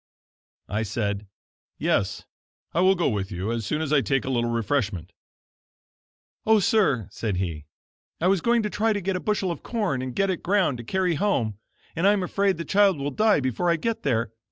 I 0.67 0.81
said: 0.81 1.27
"Yes, 1.77 2.25
I 2.73 2.81
will 2.81 2.95
go 2.95 3.07
with 3.07 3.31
you 3.31 3.51
as 3.51 3.67
soon 3.67 3.83
as 3.83 3.93
I 3.93 4.01
take 4.01 4.25
a 4.25 4.31
little 4.31 4.49
refreshment." 4.49 5.13
"Oh, 6.43 6.57
sir," 6.59 7.07
said 7.11 7.37
he, 7.37 7.65
"I 8.19 8.25
was 8.25 8.41
going 8.41 8.63
to 8.63 8.69
try 8.71 8.93
to 8.93 8.99
get 9.01 9.15
a 9.15 9.19
bushel 9.19 9.51
of 9.51 9.61
corn, 9.61 10.01
and 10.01 10.15
get 10.15 10.31
it 10.31 10.41
ground 10.41 10.79
to 10.79 10.83
carry 10.83 11.13
home, 11.21 11.59
and 11.95 12.07
I 12.07 12.13
am 12.13 12.23
afraid 12.23 12.57
the 12.57 12.65
child 12.65 12.97
will 12.97 13.11
die 13.11 13.41
before 13.41 13.69
I 13.69 13.75
get 13.75 14.01
there. 14.01 14.31